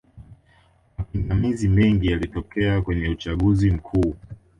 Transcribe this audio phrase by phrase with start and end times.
[0.97, 4.15] mapingamizi mengi yalitokea kwenye uchaguzi mkuu